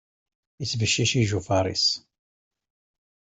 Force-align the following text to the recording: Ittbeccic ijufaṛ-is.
Ittbeccic 0.63 1.11
ijufaṛ-is. 1.21 1.85